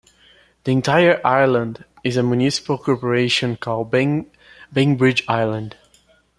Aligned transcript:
The 0.63 0.71
entire 0.71 1.21
Island 1.23 1.85
is 2.03 2.17
a 2.17 2.23
municipal 2.23 2.79
corporation 2.79 3.55
called 3.55 3.91
Bainbridge 3.91 5.23
Island. 5.27 5.75